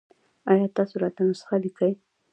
ایا 0.51 0.67
تاسو 0.75 0.95
راته 1.01 1.21
نسخه 1.29 1.55
لیکئ؟ 1.63 1.93